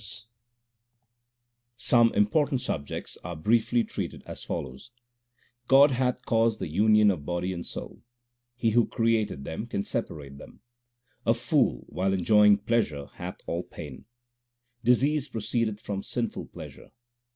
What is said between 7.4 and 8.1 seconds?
and soul;